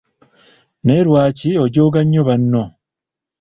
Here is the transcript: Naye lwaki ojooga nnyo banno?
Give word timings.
Naye 0.83 1.03
lwaki 1.07 1.49
ojooga 1.63 1.99
nnyo 2.03 2.21
banno? 2.27 2.63